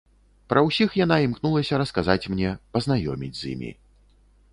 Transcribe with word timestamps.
Пра 0.51 0.61
ўсіх 0.67 0.95
яна 0.99 1.17
імкнулася 1.25 1.79
расказаць 1.81 2.29
мне, 2.35 2.49
пазнаёміць 2.79 3.33
з 3.41 3.45
імі. 3.53 3.71